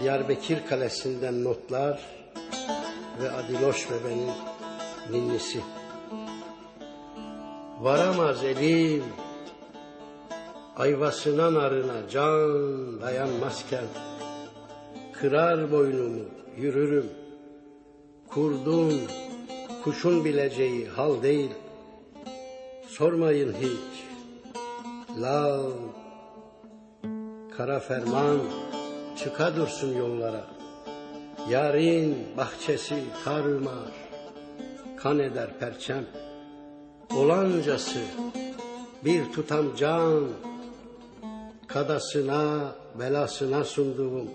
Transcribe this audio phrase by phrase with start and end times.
[0.00, 2.00] Diyarbakır Kalesi'nden notlar
[3.22, 4.30] ve Adiloş bebenin
[5.10, 5.60] ninnisi.
[7.80, 9.04] Varamaz elim,
[10.76, 13.84] ayvasına narına can dayanmazken,
[15.12, 16.24] kırar boynumu,
[16.56, 17.10] yürürüm.
[18.28, 18.92] Kurdun,
[19.84, 21.50] kuşun bileceği hal değil,
[22.88, 24.04] sormayın hiç.
[25.20, 25.70] Lav,
[27.56, 28.38] kara ferman,
[29.18, 30.44] çıka dursun yollara.
[31.50, 33.92] Yarın bahçesi tarumar,
[34.96, 36.06] kan eder perçem.
[37.16, 37.98] Olancası
[39.04, 40.24] bir tutam can,
[41.66, 44.28] kadasına, belasına sunduğum.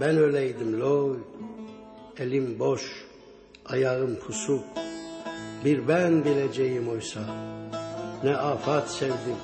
[0.00, 1.16] Ben öyleydim loy,
[2.18, 3.06] elim boş,
[3.66, 4.64] ayağım pusuk.
[5.64, 7.20] Bir ben bileceğim oysa,
[8.24, 9.36] ne afat sevdim.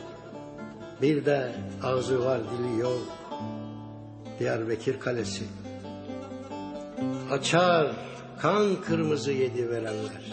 [1.02, 3.00] Bir de ağzı var dili yok.
[4.40, 5.44] Diyarbakır Kalesi.
[7.30, 7.86] Açar
[8.38, 10.32] kan kırmızı yedi verenler.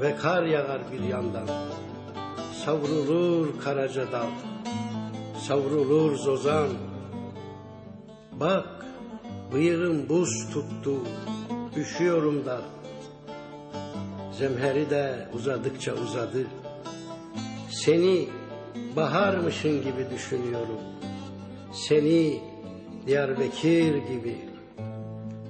[0.00, 1.48] Ve kar yağar bir yandan.
[2.64, 4.26] Savrulur karaca dal.
[5.48, 6.68] Savrulur zozan.
[8.32, 8.86] Bak
[9.52, 11.00] bıyığım buz tuttu.
[11.76, 12.60] Üşüyorum da.
[14.38, 16.46] Zemheri de uzadıkça uzadı.
[17.70, 18.28] Seni
[18.96, 20.80] baharmışın gibi düşünüyorum.
[21.72, 22.55] Seni
[23.06, 24.38] Diyarbakır gibi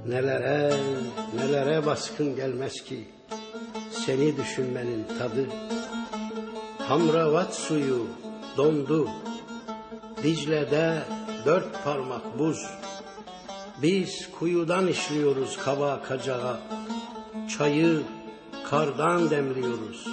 [0.09, 0.77] nelere
[1.37, 3.05] nelere baskın gelmez ki
[3.91, 5.47] seni düşünmenin tadı.
[6.79, 8.07] Hamravat suyu
[8.57, 9.09] dondu.
[10.23, 11.03] Dicle'de
[11.47, 12.67] dört parmak buz.
[13.83, 16.61] Biz kuyudan işliyoruz kaba kacağa.
[17.59, 18.03] Çayı
[18.71, 20.09] kardan demliyoruz.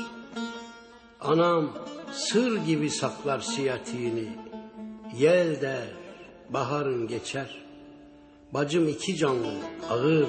[1.22, 1.72] Anam
[2.12, 4.28] sır gibi saklar siyatiğini.
[5.18, 6.03] Yel der,
[6.54, 7.64] baharın geçer.
[8.52, 9.54] Bacım iki canlı,
[9.90, 10.28] ağır,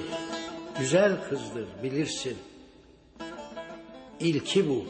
[0.79, 2.37] güzel kızdır bilirsin.
[4.21, 4.85] İlki bu,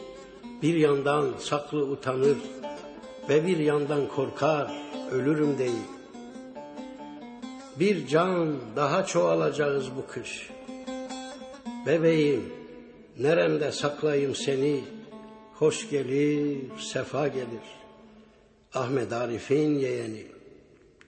[0.61, 2.37] bir yandan saklı utanır
[3.29, 4.71] ve bir yandan korkar,
[5.11, 5.85] ölürüm değil.
[7.79, 10.49] Bir can daha çoğalacağız bu kış.
[11.85, 12.53] Bebeğim,
[13.19, 14.83] neremde saklayayım seni,
[15.53, 17.75] hoş gelir, sefa gelir.
[18.73, 20.34] Ahmet Arif'in yeğeni.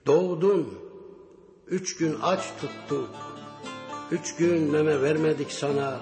[0.08, 0.78] Doğdun,
[1.66, 3.08] üç gün aç tuttuk,
[4.10, 6.00] üç gün meme vermedik sana,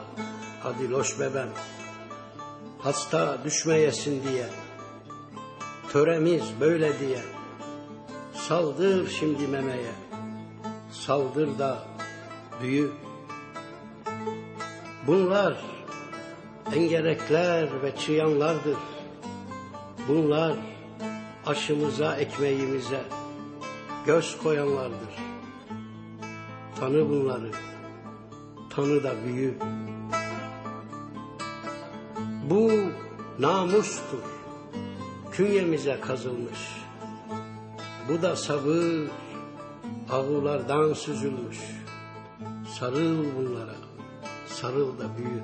[0.65, 1.49] Adiloş bebem.
[2.78, 4.47] Hasta düşmeyesin diye,
[5.93, 7.22] töremiz böyle diye,
[8.34, 9.93] saldır şimdi memeye,
[10.93, 11.78] saldır da
[12.62, 12.91] büyü.
[15.06, 15.56] Bunlar
[16.75, 18.77] engerekler ve çıyanlardır.
[20.09, 20.56] Bunlar
[21.47, 23.00] aşımıza, ekmeğimize
[24.06, 25.15] göz koyanlardır.
[26.81, 27.50] Tanı bunları,
[28.71, 29.55] tanı da büyü.
[32.50, 32.72] Bu
[33.39, 34.22] namustur,
[35.33, 36.59] künyemize kazılmış.
[38.09, 39.09] Bu da sabır,
[40.11, 41.59] ağulardan süzülmüş.
[42.78, 43.75] Sarıl bunlara,
[44.47, 45.43] sarıl da büyü.